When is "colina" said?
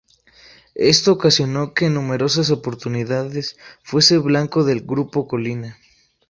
5.27-5.77